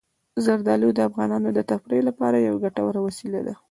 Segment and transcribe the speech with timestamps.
[0.43, 3.53] زردالو د افغانانو د تفریح لپاره یوه ګټوره وسیله ده.